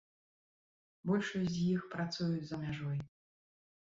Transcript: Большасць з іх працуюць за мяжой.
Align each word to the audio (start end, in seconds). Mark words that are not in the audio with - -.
Большасць 1.11 1.53
з 1.57 1.67
іх 1.75 1.81
працуюць 1.93 2.47
за 2.49 2.63
мяжой. 2.67 2.99